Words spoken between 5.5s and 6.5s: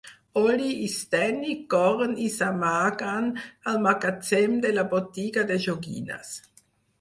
de joguines.